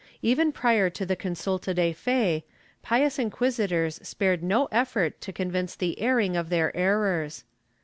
[0.01, 2.43] ^ Even prior to the consulta de fe,
[2.81, 7.43] pious inquisitors spared no effort to convince the erring of their errors.